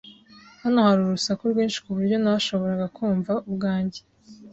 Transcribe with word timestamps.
Hano 0.63 0.79
hari 0.87 0.99
urusaku 1.01 1.43
rwinshi 1.51 1.79
ku 1.83 1.89
buryo 1.97 2.15
ntashoboraga 2.23 2.87
kumva 2.97 3.31
ubwanjye. 3.47 3.99